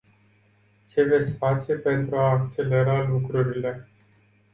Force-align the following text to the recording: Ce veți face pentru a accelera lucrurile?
Ce 0.85 1.03
veți 1.03 1.37
face 1.37 1.73
pentru 1.73 2.15
a 2.17 2.29
accelera 2.31 3.03
lucrurile? 3.07 3.87